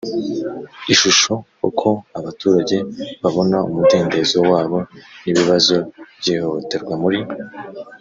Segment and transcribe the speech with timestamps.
[0.93, 1.33] Ishusho
[1.69, 1.89] Uko
[2.19, 2.77] abaturage
[3.23, 4.77] babona umudendezo wabo
[5.23, 5.75] n ibibazo
[6.19, 7.19] by ihohoterwa muri